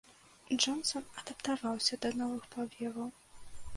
Джонсан 0.61 1.05
адаптаваўся 1.21 1.99
да 2.07 2.13
новых 2.23 2.43
павеваў. 2.57 3.09